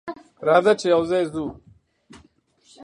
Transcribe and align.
راځه 0.47 0.73
چې 0.79 0.85
یوځای 0.93 1.23
ځو. 1.33 1.45